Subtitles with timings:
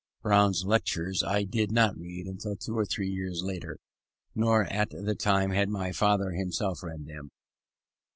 [0.23, 3.77] Brown's Lectures I did not read until two or three years later,
[4.33, 7.29] nor at that time had my father himself read them.